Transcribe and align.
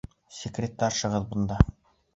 Секретаршағыҙ 0.37 1.31
бында. 1.37 1.65